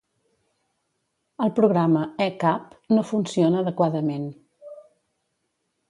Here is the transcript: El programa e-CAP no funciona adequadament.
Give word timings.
El 1.45 1.51
programa 1.59 2.01
e-CAP 2.27 2.73
no 2.97 3.07
funciona 3.13 3.63
adequadament. 3.67 4.29